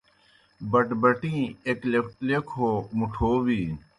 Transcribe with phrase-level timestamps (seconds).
[0.71, 1.79] بَٹبَٹِیں ایْک
[2.27, 3.75] لیکھوْ ہو مُٹَھوٗ بِینوْ۔